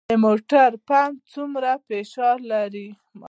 [0.09, 2.87] د موټر پمپ څومره فشار لري؟